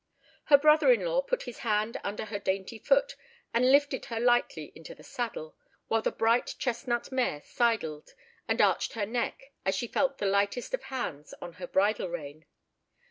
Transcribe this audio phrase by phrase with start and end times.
[0.45, 3.15] Her brother in law put his hand under her dainty foot,
[3.53, 5.55] and lifted her lightly into the saddle,
[5.89, 8.15] while the bright chestnut mare sidled,
[8.47, 12.45] and arched her neck, as she felt the lightest of hands on her bridle rein.